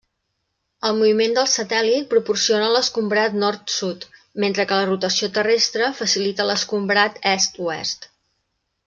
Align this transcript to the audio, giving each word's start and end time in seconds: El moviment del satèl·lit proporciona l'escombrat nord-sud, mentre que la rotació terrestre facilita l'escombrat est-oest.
El 0.87 0.95
moviment 0.99 1.33
del 1.37 1.49
satèl·lit 1.55 2.07
proporciona 2.13 2.71
l'escombrat 2.75 3.35
nord-sud, 3.43 4.07
mentre 4.45 4.65
que 4.71 4.79
la 4.81 4.87
rotació 4.93 5.29
terrestre 5.37 5.91
facilita 6.01 6.49
l'escombrat 6.53 7.21
est-oest. 7.35 8.11